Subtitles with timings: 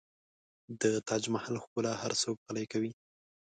[0.81, 2.91] د تاج محل ښکلا هر څوک غلی کوي.